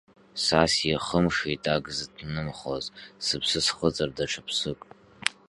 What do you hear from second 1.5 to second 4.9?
ак зыҭнымхоз, сыԥсы схыҵыр даҽа ԥсык.